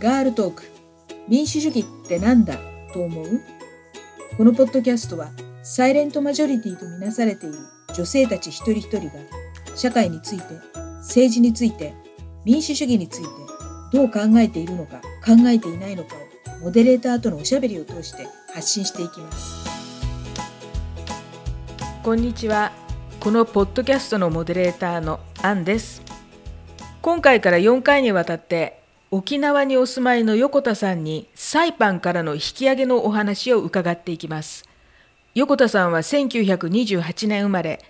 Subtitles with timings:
[0.00, 0.62] ガールトーク。
[1.28, 2.56] 民主主義ってなんだ？
[2.94, 3.42] と思う？
[4.38, 5.28] このポッドキャストは
[5.62, 7.58] サイレントマジョリティとみなされている
[7.94, 9.12] 女性たち一人一人が
[9.76, 10.44] 社会について
[11.00, 11.92] 政治について
[12.46, 13.28] 民主主義について
[13.92, 19.68] どう考えているのか考えていないのかをモデレーターとのおしゃべりを通して発信していきます。
[22.02, 22.72] こんにちは。
[23.20, 26.00] このポッドキャストのモデレーターのアンです。
[27.02, 28.79] 今回から4回にわたって
[29.12, 34.64] 沖縄にお住まいの横田さんにサイパンからの引き上げのお話を伺っていきます。
[35.34, 37.80] 横田さんは1928年生まれ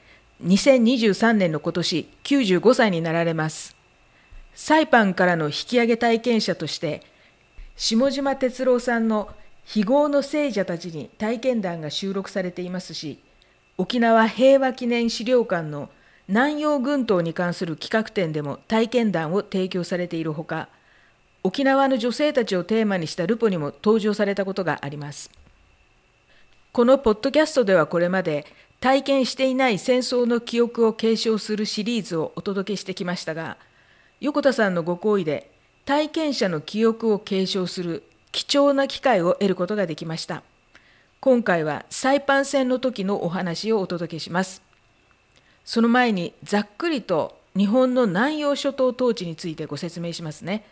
[0.43, 3.77] 2023年の今年95歳になられます。
[4.55, 7.03] サイパンからの引き上げ体験者として
[7.77, 9.29] 下島哲郎さんの
[9.65, 13.19] 「非業の聖者たち」に体験談が収録されていますし
[13.77, 15.91] 沖縄平和記念資料館の
[16.29, 20.69] 南洋群島に関する企画展でも体験談を提供されているほか
[21.43, 25.31] 沖縄の女性たちをテーマにしたルポにも登場されたことがあります
[26.73, 28.47] このポッドキャストではこれまで
[28.81, 33.57] 体験していない戦争の記憶を継承するシリーズをお届けしてきましたが
[34.21, 35.51] 横田さんのご好意で
[35.85, 40.43] 体験者の記憶を継承する貴重な機会を得ることができました
[41.23, 44.63] 今回はサイパン戦の時のお話をお届けします。
[45.67, 50.65] その前にざっくりと日本の南洋諸島統治についてご説明しますね。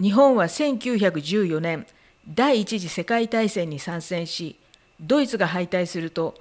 [0.00, 1.86] 日本は1914年
[2.28, 4.56] 第一次世界大戦に参戦し
[5.00, 6.34] ドイツが敗退すると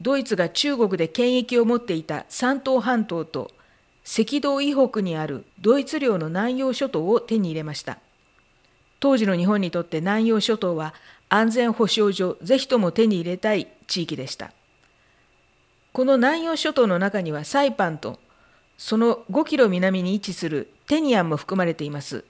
[0.00, 3.50] ドイツが中国で権益を持っていた山東半島と
[4.04, 7.98] 赤道以北にあるドイツ領の南洋諸島を手に入れました。
[9.02, 10.94] 当時の日本にとって南洋諸島は
[11.28, 14.52] 安全保障上ぜひとも手に入れたい地域でした
[15.92, 18.20] この南洋諸島の中にはサイパンと
[18.78, 22.24] その5キロ南に位置するテニアンも含まれています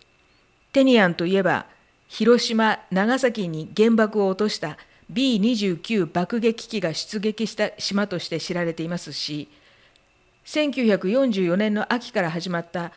[0.72, 1.66] テニアンといえば
[2.08, 4.76] 広島長崎に原爆を落とした
[5.12, 9.48] B29 爆撃機が出撃した島として知られていますし
[10.46, 12.92] 1944年の秋から始まった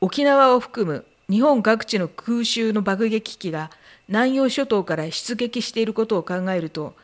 [0.00, 3.70] 沖縄を含む日本各地の空襲の爆撃機が
[4.08, 6.94] 南洋諸島から出撃していることを考えると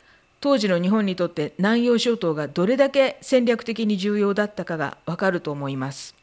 [0.41, 6.15] 当時の日本にとって南洋諸島がどれだけ戦略的に重要だったかがわかると思います。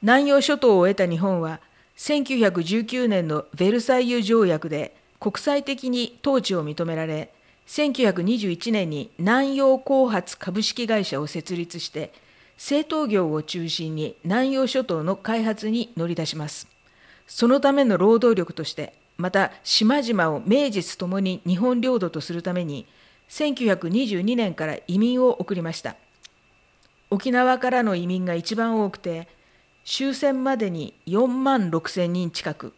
[0.00, 1.60] 南洋諸島を得た日本は
[1.96, 7.32] 1919年のベルサイユ条約で国際的に統治を認められ
[7.66, 12.12] 1921年に南洋後発株式会社を設立して
[12.56, 16.68] 製陶業を中心に南洋諸島の開発に乗り出します。
[17.26, 22.86] そのための労働力としてまた島々を名実ともに日本領土とするために
[23.30, 25.96] 1922年から移民を送りました。
[27.10, 29.28] 沖縄からの移民が一番多くて
[29.84, 32.72] 終戦までに4万6千人近く。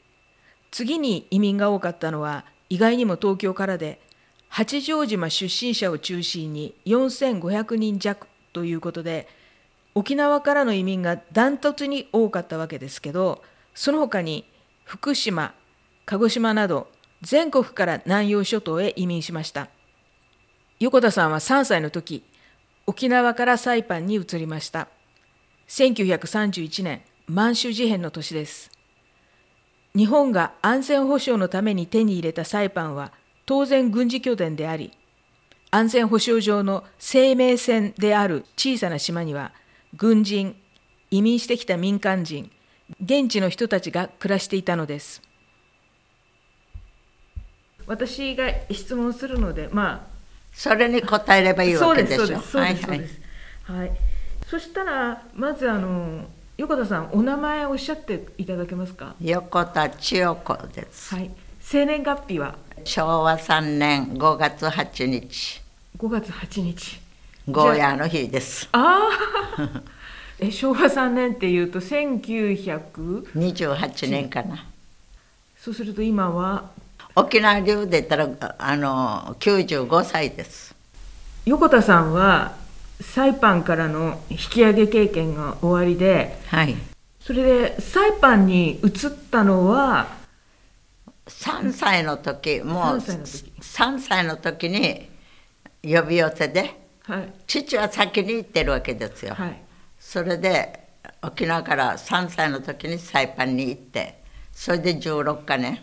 [0.70, 4.00] 次に移民が多かったのは意外にも東京からで
[4.48, 9.28] 八丈島出身者を中心に4500人弱ということで
[9.94, 13.44] 沖縄からの移民がダントツに多かったわけですけど
[13.75, 14.50] その他に
[14.84, 15.54] 福島
[16.06, 16.88] 鹿児島など
[17.22, 19.69] 全国から南洋諸島へ移民しました。
[20.81, 22.25] 横田さんは3歳の時
[22.87, 24.88] 沖縄からサイパンに移りました。
[25.69, 28.70] 1931年満州事変の年です
[29.97, 33.12] 日本が安全保障のために手に入れたサイパンは
[33.47, 34.92] 当然軍事拠点であり
[35.70, 39.52] 安全保障上の生命線である小さな島には
[39.97, 40.56] 軍人
[41.10, 42.50] 移民してきた民間人
[43.02, 45.22] 現地の人たちが暮らしていたのです
[47.86, 50.14] 私が質問するので、まあ、
[50.52, 52.19] それに答えればいいわけでしょ。
[52.19, 53.20] そうです、そうです、
[53.64, 53.91] はい、はい。
[54.49, 56.25] そしたら、まずあの
[56.56, 59.15] 横田さん、お名前をおっしゃっていただけますか？
[59.21, 61.15] 横田千代子です。
[61.15, 61.31] はい。
[61.60, 62.56] 生年月日は？
[62.84, 65.62] 昭和三年五月八日。
[65.97, 67.00] 五月八日。
[67.50, 68.69] ゴーヤーの日です。
[68.72, 69.09] あ
[69.59, 69.82] あ。
[70.38, 73.29] え、昭和三年っていうと、千九百。
[73.35, 74.67] 二十八年かな。
[75.58, 76.70] そうすると、今は？
[77.17, 80.75] 沖縄流で言ったらあの95歳です
[81.47, 82.56] 横田さんは
[83.00, 86.76] サイパンからの引き上げ経験が終わりで、はい、
[87.20, 88.91] それでサイパンに移っ
[89.31, 90.08] たのは
[91.26, 94.69] 3歳の時もう3歳の時。
[94.69, 95.14] に
[95.85, 99.62] 呼び寄せで、はい、父は先に行ってるわけですよ、はい、
[99.99, 100.81] それで
[101.23, 105.81] 沖縄から3歳の時にサイパンに行ってそれで16か年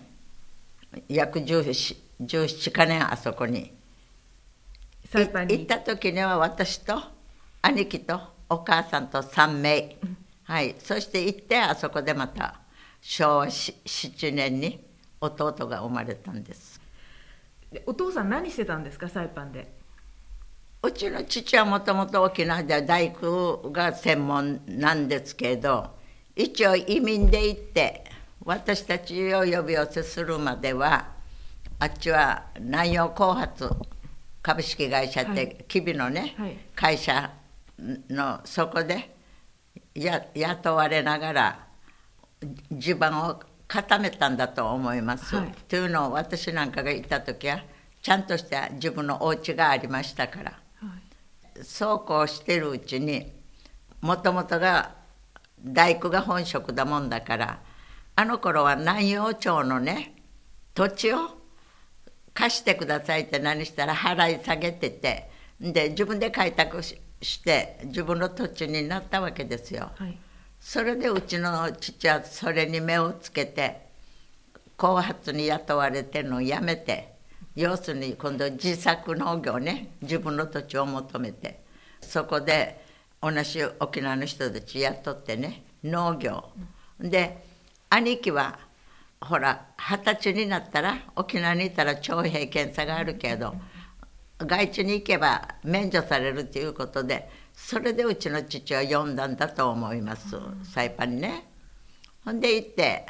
[1.07, 3.71] 約17か年あそこに
[5.13, 7.01] 行った時には私と
[7.61, 8.19] 兄貴と
[8.49, 9.97] お母さんと3名、
[10.43, 12.61] はい、そして行ってあそこでまた
[13.01, 14.83] 昭和7年に
[15.19, 16.79] 弟が生まれたんです。
[17.85, 19.71] お父さん何してたんですかサイパンで？
[20.83, 25.91] うちの父はもともと沖縄で大工が専門なんですけど
[26.35, 28.03] 一応移民で行って
[28.43, 31.09] 私たちを呼び寄せするまでは
[31.79, 33.69] あっちは南洋後発
[34.41, 37.31] 株式会社って、吉備のね、はい、会社
[38.09, 39.15] のそこで
[39.93, 41.67] や雇われながら
[42.71, 45.35] 地盤を固めたんだと思います。
[45.35, 47.61] はい、というのを私なんかがいた時は
[48.01, 50.87] ちゃんとした自分のお家がありましたから、は
[51.55, 53.31] い、そうこうしてるうちに
[54.01, 54.95] もともとが
[55.63, 57.59] 大工が本職だもんだから
[58.15, 60.15] あの頃は南陽町のね
[60.73, 61.40] 土地を
[62.33, 65.29] 貸してくださいって何したら払い下げてて
[65.59, 66.97] で自分で開拓し
[67.43, 69.91] て自分の土地になったわけですよ。
[69.95, 70.17] はい、
[70.59, 73.81] それでうちの父はそれに目をつけて
[74.77, 77.13] 後発に雇われてるのをやめて
[77.55, 81.61] 要するに今度自作農業ね自分の土地を求めて
[82.01, 82.83] そこで
[83.21, 86.49] 同じ沖縄の人たち雇ってね農業、
[86.99, 87.43] で
[87.89, 88.59] 兄貴は
[89.21, 93.55] ほら二十歳になったら沖縄にいたら徴兵検査があるけど
[94.39, 101.47] 外地に行けば免除されるということでそれでうちの父は呼んだんだと思いますサイパンにね。
[102.25, 103.05] ほんで行って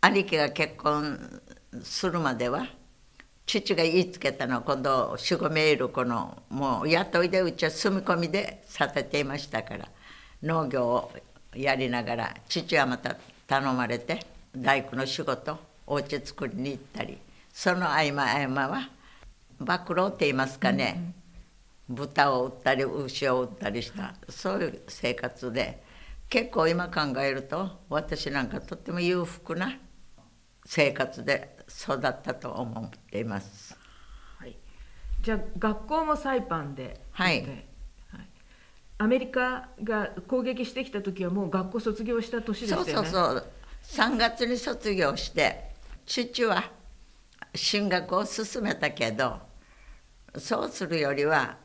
[0.00, 1.40] 兄貴が結婚
[1.82, 2.66] するまでは
[3.46, 9.88] 父が言いつけたのは今度守護メールこのもう雇いでうちは住み込みでさせていましたから
[10.42, 11.12] 農業を
[11.54, 17.18] やりながら父はまた頼まれて大工の仕事お家作りに行ったり
[17.52, 18.88] その合間合間は
[19.58, 21.14] 暴露って言いますかね、
[21.88, 25.82] うん、豚を売ったり牛を売ったりしたそういう生活で
[26.28, 29.76] 結構今考えると私なんかとっても裕福な
[30.64, 33.76] 生活で育ったと思っています。
[34.38, 34.56] はい、
[35.20, 37.44] じゃあ学校もサイパンで、はい、
[38.98, 42.92] アメリカが攻撃してきた時はもう学校卒業した年ですよね。
[42.92, 43.46] そうそうそう
[43.84, 45.70] 3月に卒業して
[46.06, 46.64] 父は
[47.54, 49.38] 進学を進めたけど
[50.38, 51.56] そうするよりは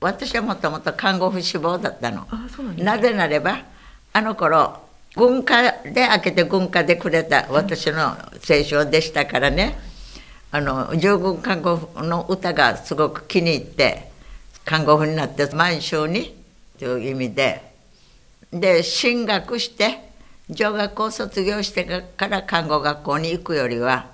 [0.00, 2.26] 私はもともと看護婦志望だったの。
[2.78, 3.58] なぜならば
[4.12, 4.80] あの頃
[5.14, 8.16] 軍歌で開けて軍歌でくれた私の青
[8.68, 9.78] 春でしたからね。
[10.50, 14.10] あの従軍看護婦の歌がすごく気に入って
[14.64, 16.34] 看護婦になって満州に
[16.78, 17.74] という意味で。
[18.50, 20.05] で進学して
[20.48, 21.84] 女学校卒業して
[22.16, 24.06] から看護学校に行くよりは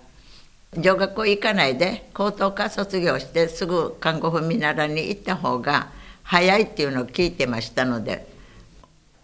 [0.79, 5.91] 女学校行かないで高等科卒業してすぐ看護婦見習いに行った方が
[6.23, 8.27] 早いっていうのを聞いてましたので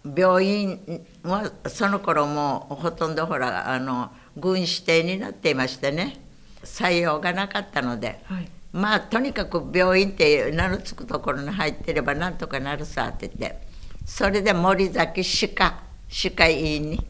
[0.05, 6.21] 病院はその頃もほとんどほらあの軍指定になっていましてね
[6.63, 13.59] 採用がなかったので、はい、まあとにかく病院って名の付くところに入ってればなんとかなるさって言って
[14.05, 17.07] それで森崎歯科歯科医院に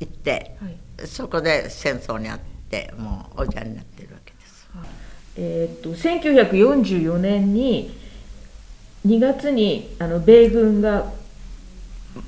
[0.00, 4.68] 行って、はい、そこで戦争にあってもうおじゃになってるわけです。
[5.36, 7.96] えー、っと1944年に
[9.06, 11.12] 2月にあの米軍が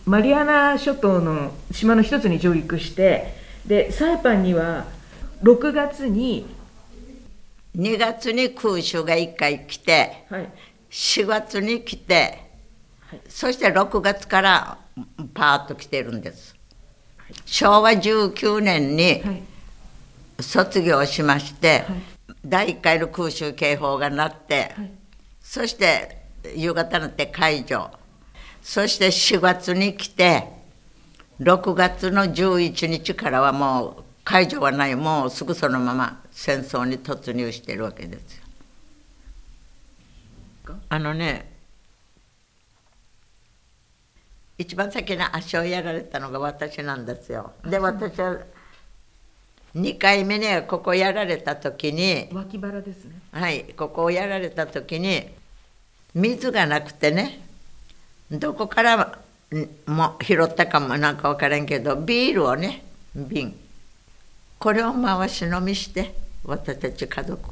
[0.07, 3.35] マリアナ諸島の島の一つに上陸して
[3.67, 4.87] でサイパンには
[5.43, 6.47] 6月に
[7.77, 10.49] 2月に空襲が1回来て、はい、
[10.91, 12.45] 4月に来て、
[13.01, 14.79] はい、そして6月から
[15.35, 16.55] パーッと来てるんです。
[17.45, 19.23] 昭和19年に
[20.41, 24.91] 卒業しまして、はい、第1回の空襲警報が鳴って、はい、
[25.41, 26.25] そして
[26.55, 27.91] 夕方になって解除。
[28.63, 30.49] そして4月に来て
[31.41, 34.97] 6月の11日からはもう解除はない。
[34.97, 38.45] もうすぐそのまま戦争に突入してるわけですよ。
[40.89, 41.54] あのね
[44.57, 47.53] 一番先に足をやられたのが私なんですよ。
[47.65, 48.39] で私は
[49.75, 53.21] 2回目ねここやられた時に脇腹ですね。
[53.33, 55.29] はいここをやられた時に
[56.15, 57.41] 水がなくてね
[58.31, 59.19] どこから
[59.87, 62.85] も拾ったかもなんか分からんけどビールをね
[63.15, 63.57] 瓶。
[64.61, 67.51] これを回し飲みして私たち家族。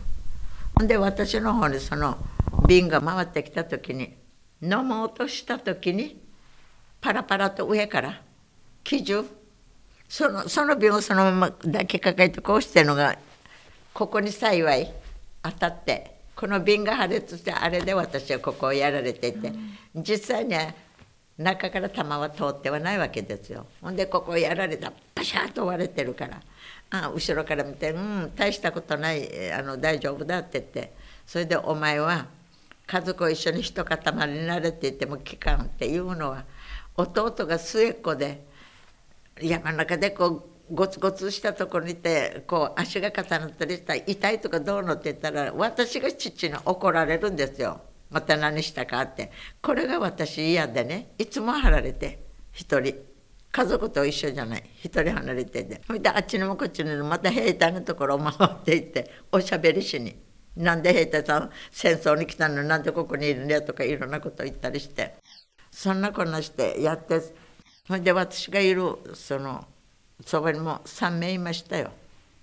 [0.78, 2.16] ほんで私の方にその
[2.68, 4.14] 瓶が回ってきた時に
[4.62, 6.16] 飲もうとした時に
[7.02, 8.23] パラパラと上から
[8.82, 9.28] 基準
[10.09, 13.18] そのその瓶をそのまま抱きかかえてこうしてるのが
[13.92, 14.90] ここに幸い
[15.42, 19.52] 当たってこの瓶が破裂してあれで私はここをやられていて、
[19.94, 20.75] 実際には
[21.38, 23.66] 中から弾は通ってはないわけですよ。
[23.80, 24.92] ほんでここをやられた。
[25.14, 26.40] パシャーと割れてるから。
[26.90, 30.92] あ後ろから見て「うん大したことないあの大丈夫だ」って言って。
[31.26, 32.26] それで「お前は
[32.87, 36.44] 家族を一緒に一塊になれ」って言っても聞かんっていうのは
[36.96, 38.46] 弟が末っ子で
[39.40, 47.80] 山の中でこうゴツゴツしたところにいてこう足が重なったりしたら痛いとかどうのって言ったら私が父に怒られるんですよ。
[48.11, 49.30] また何したかって。
[49.62, 52.94] これが私嫌でねいつも離れて一人。
[53.50, 54.70] 家族と一緒じゃない。
[54.82, 55.82] 一人離れてて。
[55.87, 60.16] それであっちにもこっちにもまた兵隊のところを回っていっておしゃべりしに
[60.56, 65.16] 「なんで兵隊さん戦争に来たのなんでここにいるんだよ」とかいろんなこと言ったりして。
[65.73, 69.67] そんなこんなしてやってそれで私がいるその
[70.25, 71.91] そばにも3名いましたよ。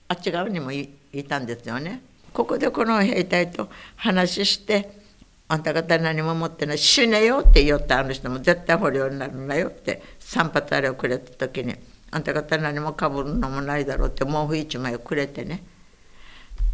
[0.10, 0.90] あっち側にもい
[1.30, 2.02] たんですよね。
[2.34, 5.00] ここでこの兵隊と話して
[5.48, 11.76] あんた方何も持ってない死ねよって言ったあの人も絶対捕虜になるなよって散髪あれをくれた時に
[12.12, 15.64] あんた方何もかぶるのもないだろうって毛布一枚をくれてね。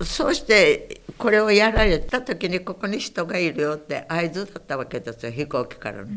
[0.02, 6.08] そうしてこれをやられた時にここに人がいるよって合図だったわけですよ飛行機からの。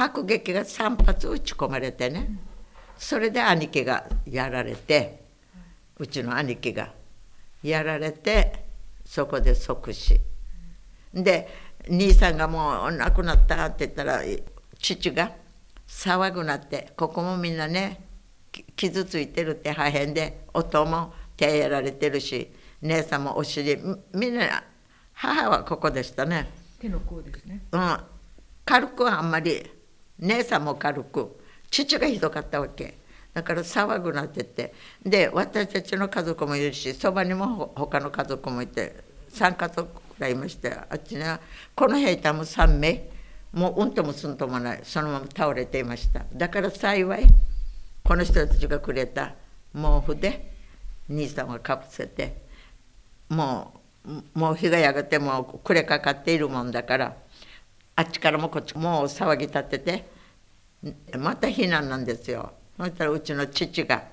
[0.00, 2.30] 迫撃が3発撃ち込まれてね
[2.96, 5.24] それで兄貴がやられて
[5.98, 6.92] うちの兄貴が
[7.64, 8.64] やられて
[9.04, 10.20] そこで即死。
[11.12, 11.48] で
[11.88, 14.20] 兄さんがもう亡くなったって言ったら
[14.78, 15.32] 父が
[15.88, 18.04] 騒ぐなってここもみんなね
[18.76, 22.52] 傷ついてるって破片で音も手やられてるし
[22.82, 23.76] 姉さんもお尻
[24.14, 24.62] みんな
[25.14, 26.48] 母はここでしたね。
[26.80, 27.62] 手の甲ですね。
[27.72, 27.98] うん。
[28.64, 29.77] 軽くはあんまり
[30.18, 32.98] 姉さんも軽く父がひどかったわけ。
[33.34, 34.74] だから騒ぐなってて。
[35.04, 38.96] で私たちの家族もいるしそばにも他の家族もいて
[39.30, 41.40] 3家族がいましてあっちには
[41.74, 43.10] この兵隊も3名。
[43.52, 44.80] もううんともすんともない。
[44.82, 46.24] そのまま倒れていました。
[46.32, 47.26] だから幸い
[48.04, 49.34] この人たちがくれた
[49.74, 50.52] 毛布で
[51.08, 52.42] 兄さんはかぶせて
[53.28, 53.78] もう
[54.38, 57.16] もう日がやがてもう暮れかかっているもんだから
[57.98, 60.08] あっちからもこっちもう騒ぎ立てて
[61.18, 62.52] また避難なんですよ。
[62.78, 64.04] そしたらうちの父が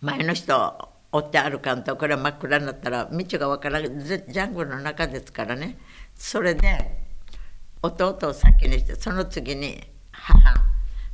[0.00, 5.78] 前の人追って歩かんとこれは真っ暗になったら道が分からないジャングルの中ですからね。
[6.16, 6.98] それで
[7.80, 10.36] 弟を先にしてその次に母。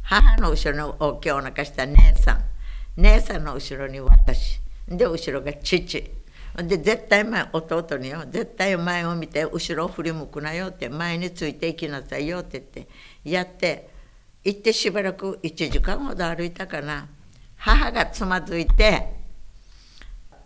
[0.00, 2.44] 母の後ろに大きいお腹した姉さん。
[2.96, 4.62] 姉さんの後ろに私。
[4.88, 6.10] で後ろが父。
[6.62, 12.88] で絶対前弟によ絶対前を見て後ろを振り向くなよって前についていきなさいよって言って
[13.24, 13.90] やって
[14.44, 17.08] 行ってしばらく1時間ほど歩いたかな。
[17.56, 19.14] 母がつまずいて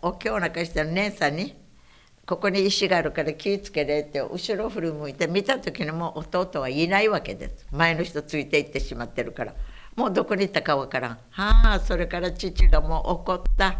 [0.01, 1.55] おきお腹してる姉さんに
[2.25, 7.67] 「ここに石があるから気ぃつけれ」って後ろを振り向いて見た時にもう弟はいないわけです。
[7.71, 9.53] 前の人ついていってしまってるから。
[9.95, 11.19] もうどこに行ったかわからん。
[11.31, 13.79] はあそれから父がもう怒った。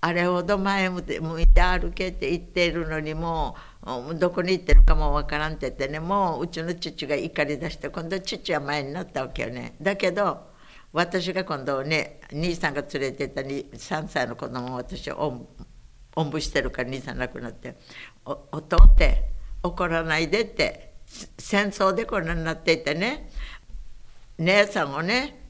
[0.00, 1.00] あれほど前向
[1.40, 3.56] いて歩けって言っているのにも
[4.10, 9.74] うどこに行ってるかもわからんって言ってねもううちの父が怒り出して今度父は前になったわけよね。
[9.80, 10.48] だけど
[10.92, 15.46] 私が今度ね兄さんが連れてった3歳の子供を私おん
[16.14, 17.76] おんぶしてるから兄さん亡くなって
[18.24, 19.30] 「おお父って
[19.62, 20.94] 怒らないで」って
[21.38, 23.30] 戦争でこんなになっていてね
[24.38, 25.48] 姉さんをね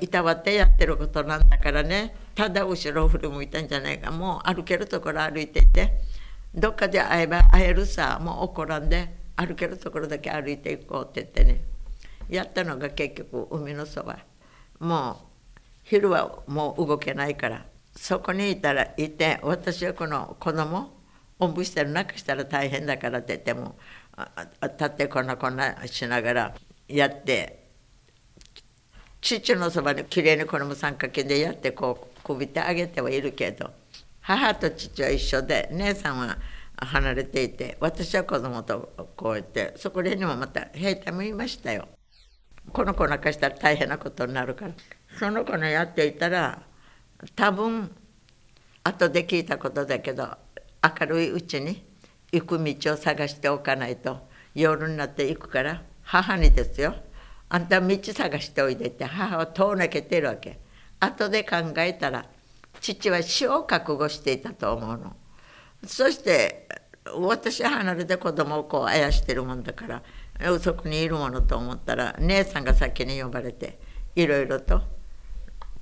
[0.00, 2.27] いたわってやってることなんだからね。
[2.38, 4.12] ただ後ろを振り向いたんじゃないか。
[4.12, 6.00] もう歩けるところ歩いていて
[6.54, 8.20] どっかで会えば会えるさ。
[8.22, 11.64] もう怒らんで歩けるところだけ歩いていこうって言ってね。
[12.28, 14.20] やったのが結局海のそば。
[14.78, 15.10] も
[15.56, 17.66] う昼はもう動けないから。
[17.96, 20.92] そこにいたらいて私はこの子供
[21.40, 23.76] おんぶしてる中したら大変だからって言っても
[24.62, 26.54] 立ってこんなこんなしながら
[26.86, 27.64] やって
[29.20, 33.70] 父のそばにきれいにこれも三角形でやってこう首ってあげてはいるけど
[34.20, 36.36] 母と父は一緒で姉さんは
[36.76, 41.88] 離れていて私は子供とこうやってそこら辺にもまた兵隊もいましたよ。
[42.72, 44.72] この子なんかしたら大変なことになるから。
[45.18, 46.62] その子のやっていたら
[47.34, 47.90] 多分
[48.84, 50.28] 後で聞いたことだけど
[51.00, 51.82] 明るいうちに
[52.30, 56.94] 行く道を探しておかないと夜になって行くから母にですよ。
[57.48, 60.58] あんた道探しておいでって母は遠なけてるわけ。
[61.00, 62.26] 後で考えたら
[62.80, 65.16] 父は死を覚悟していたと思うの。
[65.86, 66.68] そして
[67.16, 70.02] 私は離れて子供をこうあやしてるもんだか
[70.38, 73.78] らそこにいるものと思ったら姉さんが先に呼ばれて
[74.14, 74.82] いろいろと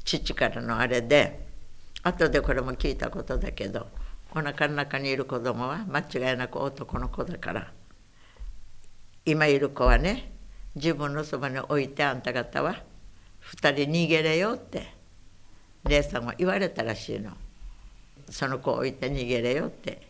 [0.05, 1.47] 父からのあれで
[2.03, 3.89] 後でこれも聞いたことだけど
[4.35, 7.73] おなかの中にいる子供は間違いなく男の子だから
[9.25, 10.33] 今いる子はね
[10.75, 12.77] 自分のそばに置いてあんた方は
[13.53, 14.96] 2人逃げれよって
[15.89, 17.31] 姉さんは言われたらしいの。
[18.31, 20.03] その子を置いて逃げれよって。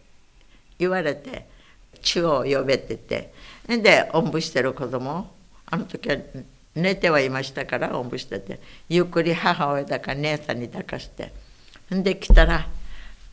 [0.79, 1.47] 言われて
[2.03, 3.33] 中央を呼べって言って。
[3.83, 5.31] でおんぶしてる子供。
[5.67, 6.17] あの時は
[6.75, 8.61] 寝てはいましたからおんぶしてて。
[8.89, 11.33] ゆっくり母親だか姉さんに抱かして。
[11.95, 12.69] んで来たら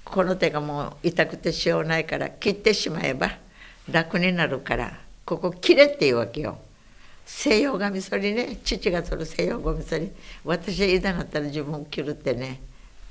[0.04, 3.32] この手がもう痛くてしようないから切ってしまえば
[3.90, 6.58] 楽になるからここ切れって言うわけよ。
[7.26, 8.60] 西洋ガミソリね。
[8.64, 10.12] 父がそる西洋ガミソリ
[10.44, 12.62] 私いざなったら自分を切るってね。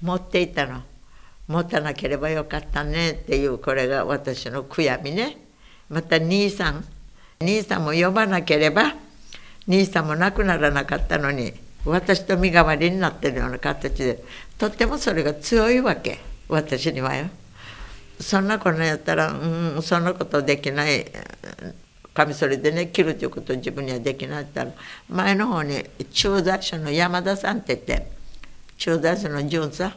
[0.00, 0.82] 持っていたの。
[1.48, 3.10] 持たなければよかったね。
[3.12, 5.38] っていうこれが私の悔やみね。
[5.88, 6.84] また兄さん。
[7.40, 8.94] 兄さんも呼ばなければ。
[9.66, 11.52] 兄さんも亡くならなかったのに。
[11.84, 14.22] 私と身代わりになってるような形で。
[14.58, 16.20] とってもそれが強いわけ。
[16.48, 17.28] 私にはよ。
[18.20, 21.06] そんなことやったら、うん、そんなことできない。
[22.14, 24.72] カミソリでね切るということ自分にはできないったら
[25.08, 28.12] 前の方に駐在所の山田さんって言って
[28.76, 29.96] 駐在所の巡査。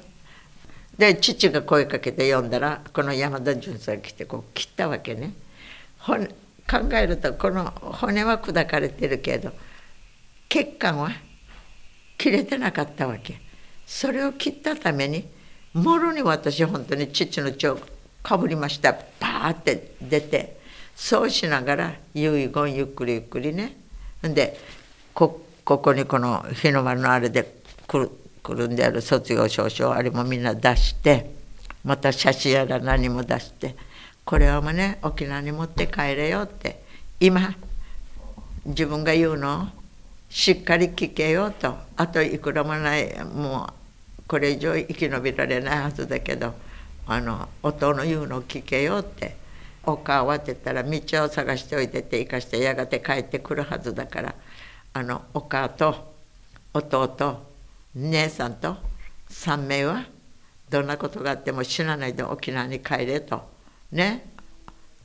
[0.98, 5.34] で父が声かけて呼んだらこの山田巡査が来てこう切ったわけね。
[6.00, 6.18] 考
[6.94, 9.52] えるとこの骨は砕かれてるけど
[10.48, 11.12] 血管は
[12.18, 13.42] 切れてなかったわけ。
[13.86, 15.28] それを切ったために
[15.74, 17.80] もろに私本当に父の血を
[18.24, 18.94] かぶりました。
[18.94, 20.58] パーって出て
[20.96, 23.76] そうしながら遺言ゆっくりゆっくりね。
[24.24, 24.58] で
[25.14, 28.12] ここにこの日の丸のあれでくる
[28.42, 31.32] くるんである卒業証書あれもみんな出して
[31.84, 33.76] また写真やら何も出して
[34.24, 36.84] これはもうね沖縄に持って帰れよって
[37.20, 37.56] 今
[38.66, 39.66] 自分が言うのを
[40.30, 41.76] しっかり聞けよと。
[41.98, 43.70] あといくらもないも
[44.20, 46.54] うこれ以上生き延びられないはずだけど
[47.08, 49.45] あの音の言うのを聞けよって。
[49.86, 54.36] お母はって言ったら道を探しておいてって生かしてやがて帰ってくるはずだから
[54.94, 56.14] あのお母と
[56.74, 57.44] 弟
[57.96, 58.78] 姉さんと
[59.30, 60.06] 3名は
[60.70, 63.44] どんなことがあっても死なないで沖縄に帰れと。
[63.92, 64.28] ね。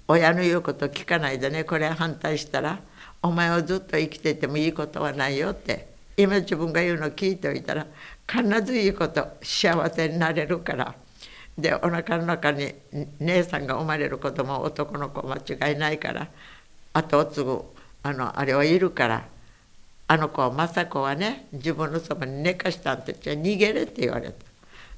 [0.09, 1.65] 親の言うこと聞かないでね。
[1.65, 2.81] これ反対したら
[3.23, 5.91] お前はずっと生きててもいいことはないよって。
[6.17, 7.87] 今自分が言うの聞いておいたら
[8.29, 10.95] 必ずいいこと幸せになれるから。
[11.61, 12.75] でおなかの中に
[13.21, 16.29] 姉さんが生まれる子供男の子間違いないから
[16.93, 17.63] 後を継ぐ
[18.03, 19.27] あのあれはいるから
[20.09, 24.35] あの子は雅子はね自分のそばに寝かしたんてじゃ逃げれって言われた。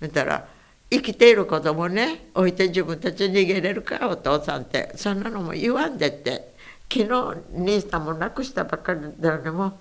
[0.00, 0.48] そしたら
[0.90, 6.52] 生きている子供ね置いて自分たち逃げれるかお父さんってそんなのも言わんでって
[6.92, 9.78] 昨日兄さんも亡くしたばっかりだのにも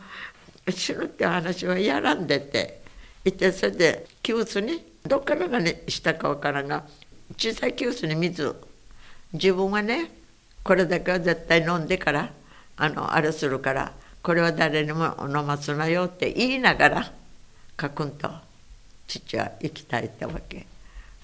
[0.70, 2.82] 死ぬって話はやらんでって
[3.26, 6.84] 言ってそれで急須にどっからがねしたかわからんが
[7.38, 8.56] 小さい急須に水
[9.34, 10.12] 自分はね
[10.64, 12.32] これだけは絶対飲んでから
[12.78, 17.12] あのあれするからこれは誰にも飲ますなよって言いながら
[17.76, 18.30] かくんと
[19.08, 20.66] 父は生きたいってわけ。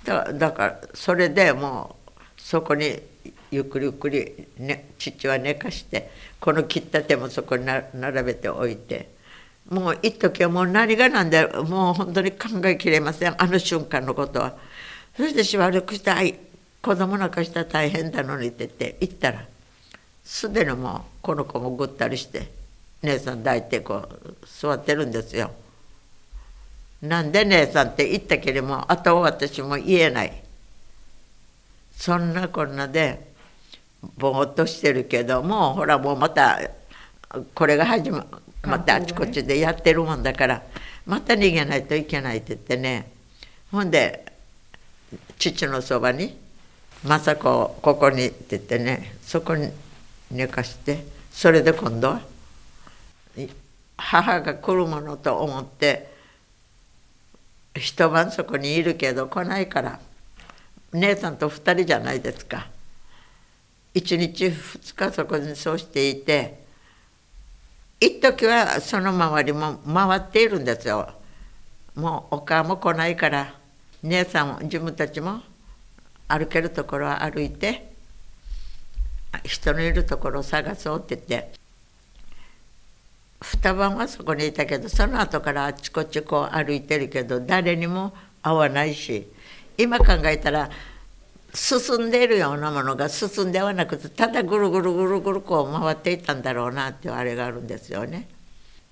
[0.03, 2.99] だだからそれでもうそこに
[3.51, 9.09] ゆっくりゆっくり、ね、父は寝かしてこの切った手もそこに並べておいて
[9.69, 14.55] もう一時はもう何が何でもう本当に考えきれませんあの瞬間のことは。
[15.15, 16.37] そしてしばらくして「はい
[16.81, 19.45] 子供なんかしたら大変だのに」って言って行ったら
[20.23, 22.51] すでにもうこの子もぐったりして
[23.01, 25.51] 姉さん抱いてこう座ってるんですよ。
[27.01, 30.43] なんで姉さんって言ったけれどもあとは私も言えない。
[31.95, 33.33] そんなこんなで
[34.17, 36.61] ぼーっとしてるけどもほらもうまた
[37.53, 38.25] これが始ま
[38.63, 40.63] またあちこちでやってるもんだから
[41.05, 43.11] また逃げないといけないって言ってね。
[43.71, 44.25] ほんで
[45.37, 46.37] 父のそばに
[47.05, 49.71] 「雅子ここに」って言ってねそこに
[50.31, 52.21] 寝かしてそれで今度は
[53.97, 56.11] 母が来るものと思って
[57.75, 59.99] 一晩そこにいるけど来ないから
[60.93, 62.67] 姉さんと2人じゃないですか。
[63.93, 66.66] 1日2日そこにそうしていて
[67.99, 71.09] 一時はその周りも回っているんですよ。
[71.95, 73.55] もうお母も来ないから
[74.03, 75.41] 姉さんも自分たちも
[76.27, 77.91] 歩けるところは歩いて
[79.43, 81.51] 人のいるところを探そうって言って
[83.41, 89.27] 二晩はそこにいたけどその後からあっちこっちこう歩いてるけど誰にも会わないし
[89.77, 90.69] 今考えたら
[91.57, 98.29] 進んでいるようなものが進んではなくてただぐるぐるぐるぐるこう回っていったんだろうなっていうあれがあるんですよね。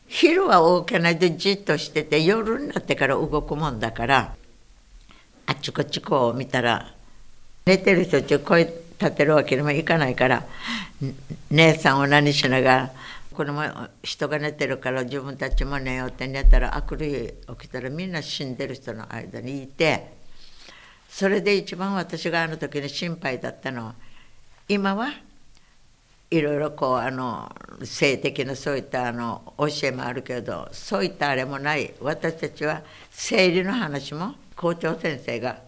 [0.08, 4.36] 昼は大きないでじっとしてて夜になってから動くもんだから
[5.45, 6.93] あっちこっちこう見たら
[7.65, 10.43] 寝てる人ち声立てるわけにもいかないから
[11.51, 12.91] 姉さんを何しながら
[13.34, 13.63] これも
[14.01, 17.06] 人が寝てるから自分たちも寝ようって寝たらあくる
[17.47, 20.14] 日起きたらみんな死んでる人の間にいて
[21.15, 23.95] それで一番私があの時に心配だったのは
[24.67, 25.13] 今は
[26.30, 27.49] いろいろこうあの
[27.86, 31.93] 性的なそういったあの教えもあるけどそういったあれもない。
[32.01, 35.60] 私たちは生理の話も校長先生が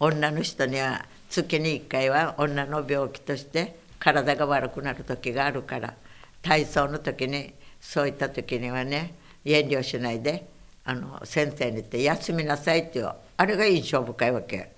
[0.00, 5.94] 女の人には月に1回は女の病気として体が悪くなる時があるから
[6.42, 9.14] 体操の時にそういった時にはね
[9.44, 10.44] 遠慮しないで
[10.84, 14.72] あの先生に言って「休みなさい」っていうあれが印象深いわけ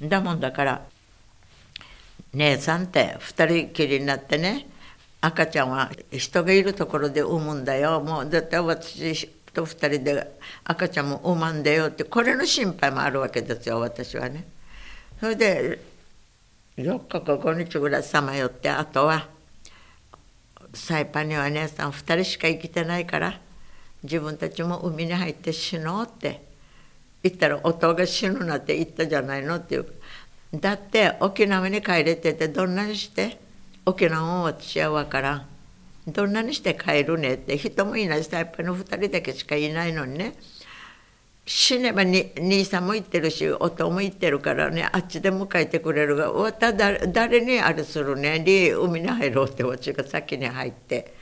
[0.00, 0.86] だもんだから
[2.34, 4.68] 姉さんって2人きりになってね
[5.20, 14.46] 赤ちゃんは人がいるところで産むんだよもう絶対私と2人で赤ちゃんも産まんだよってこれの心配もあるわけですよ私はね。
[15.20, 15.80] それで
[16.76, 19.26] 4日か5日ぐらいさまよってあとは
[20.74, 23.40] サイパンには姉さん2人しか生きてないから
[24.02, 26.42] 自分たちも海に入って死のうって
[27.22, 29.86] 言ったら夫が死ぬなって言ったじゃないのっていう。
[30.54, 33.38] だって沖縄に帰れててどんなにして
[33.84, 35.46] 沖縄を私は分からん。
[36.06, 40.34] どんなにして帰るねって人もいないサイパンの2人だけしかいないのにね。
[41.44, 51.17] 死ねばに兄さんも言ってるし夫も言ってるからねあっちで迎えてくれるがわただ誰にあれするねに海に入ろうって私が先に入って。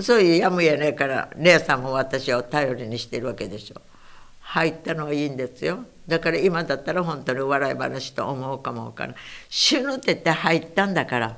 [0.00, 3.80] そういうやむやねえから姉さんも私を頼りにしてるわけでしょ。
[4.40, 5.84] 入ったのはいいんですよ。
[6.06, 11.36] だから今だったら本当に笑い話と思うかもわからな死ぬって言って入ったんだから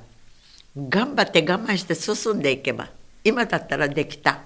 [0.76, 2.88] 頑張って我慢して進んでいけば
[3.24, 4.40] 今だったらできた。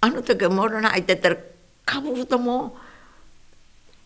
[0.00, 1.36] あの時はもろに入ってたら
[1.84, 2.72] かぶるともう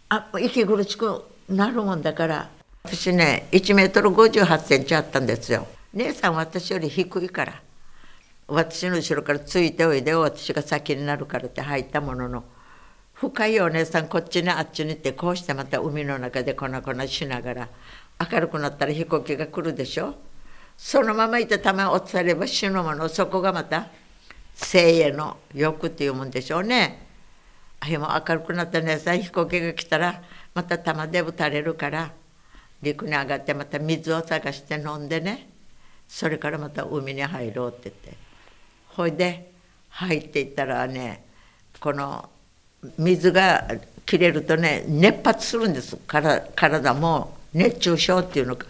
[0.08, 2.50] あ息苦しくなるもんだから
[2.82, 5.66] 私ね1メートル58センチあったんですよ。
[5.94, 7.62] 姉さん私より低いから。
[8.50, 12.44] 私の後ろからついておいで私が先になるからって入ったものの
[13.14, 17.68] 深いお姉さんこっちにあっちに行ってこうしてまた海の中で粉々しながら
[18.32, 20.14] 明るくなったら飛行機が来るでしょ？
[20.76, 23.88] そのままいてたまに落とされば死ぬものそこがまた
[24.54, 27.06] 生への欲っていうもんでしょうね。
[27.84, 30.22] 日も明るくなったねさん飛行機が来たら
[30.54, 32.10] また玉で打たれるから
[32.82, 35.48] 陸に上がってまた水を探して飲んでね。
[36.08, 38.29] それからまた海に入ろうって言って。
[38.96, 39.52] ほいで
[39.90, 41.24] 入っていったらね
[41.80, 42.28] この
[42.98, 43.68] 水が
[44.06, 45.96] 切れるとね熱発するんです。
[45.96, 48.66] から体も熱中症っていうのか。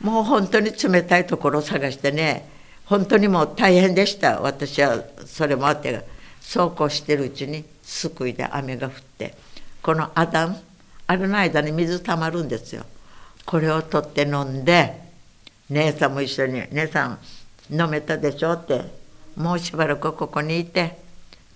[0.00, 2.48] もう本当に冷たいところを探してね
[2.86, 4.40] 本当にもう大変でした。
[4.40, 6.04] 私はそれもあって
[6.40, 9.34] そうこうしてるうちに救いで雨が降って
[9.82, 10.56] このアダン
[11.06, 12.84] あれの間に水たまるんですよ。
[13.44, 14.94] これを取って飲んで
[15.68, 17.18] 姉さんも一緒に「姉さん
[17.70, 18.99] 飲めたでしょ」って
[19.36, 20.98] もうしばらくここにいて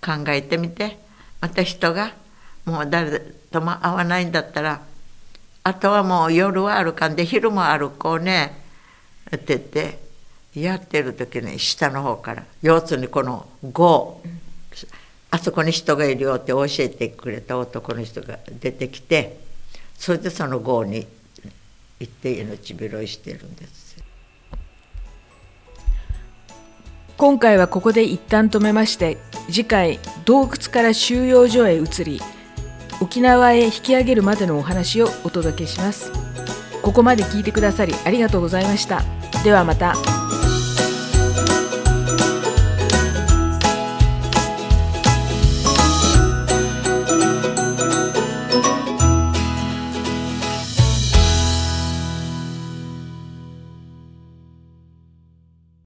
[0.01, 1.05] 考えてみて。
[1.45, 2.11] また人が
[2.65, 3.19] もう誰
[3.51, 4.81] とも会わないんだったら
[5.63, 8.63] あとはもう夜は歩かんで昼も歩こうね
[9.27, 9.99] って言って
[10.59, 14.15] やってる時に下の方から腰痛にこの「5」
[15.29, 19.39] あそこに人がいるよって教えてくれた男の人が出てきて
[19.99, 21.05] それでその郷に
[21.99, 23.97] 行って命拾いしてるんです
[27.17, 32.19] 今回はここで一旦止めまして次回洞窟から収容所へ移り
[33.01, 36.11] 沖縄へ引き上げるまでのお話をお届けします
[36.81, 39.01] ここまで聞いてくださりありがとうございました
[39.43, 40.24] ではまた。